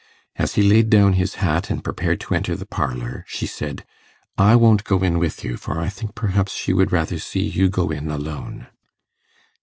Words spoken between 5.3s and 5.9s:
you, for I